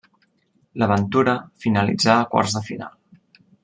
L'aventura 0.83 1.37
finalitzà 1.67 2.19
a 2.19 2.27
quarts 2.35 2.61
de 2.61 2.67
final. 2.73 3.03